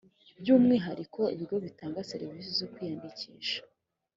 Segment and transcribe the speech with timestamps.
[0.39, 3.57] byu umwihariko ibigo bitanga serivisi zo kwiyandikisha